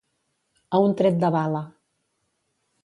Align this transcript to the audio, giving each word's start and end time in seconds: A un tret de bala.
A 0.79 0.81
un 0.85 0.95
tret 1.03 1.21
de 1.25 1.31
bala. 1.37 1.61